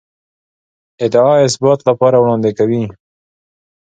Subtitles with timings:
[1.05, 2.83] ادعا اثبات لپاره وړاندې کوي.